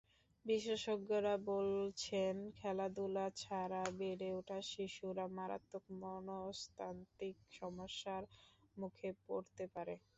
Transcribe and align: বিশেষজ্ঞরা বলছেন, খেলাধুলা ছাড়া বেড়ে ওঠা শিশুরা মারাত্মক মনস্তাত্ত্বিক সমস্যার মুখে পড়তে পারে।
বিশেষজ্ঞরা 0.45 1.33
বলছেন, 1.51 2.35
খেলাধুলা 2.59 3.25
ছাড়া 3.41 3.81
বেড়ে 3.99 4.29
ওঠা 4.39 4.59
শিশুরা 4.71 5.25
মারাত্মক 5.37 5.83
মনস্তাত্ত্বিক 6.01 7.37
সমস্যার 7.51 8.23
মুখে 8.77 9.09
পড়তে 9.25 9.63
পারে। 9.75 9.95